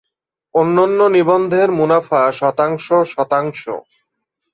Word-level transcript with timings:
অন্যান্য 0.55 0.99
নিবন্ধের 1.15 1.69
মুনাফা 1.71 2.21
শতাংশ 2.31 2.85
শতাংশ। 3.13 3.61